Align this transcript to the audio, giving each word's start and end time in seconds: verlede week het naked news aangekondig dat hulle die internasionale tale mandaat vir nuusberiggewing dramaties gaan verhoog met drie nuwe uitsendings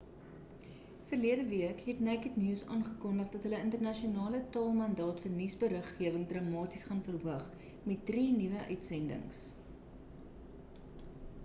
verlede 1.09 1.43
week 1.49 1.81
het 1.89 1.99
naked 2.07 2.39
news 2.45 2.63
aangekondig 2.77 3.29
dat 3.35 3.45
hulle 3.49 3.59
die 3.59 3.67
internasionale 3.67 4.41
tale 4.57 4.73
mandaat 4.79 5.21
vir 5.27 5.35
nuusberiggewing 5.35 6.27
dramaties 6.33 6.89
gaan 6.89 7.05
verhoog 7.11 7.53
met 7.93 8.03
drie 8.11 8.27
nuwe 8.43 8.65
uitsendings 8.75 9.45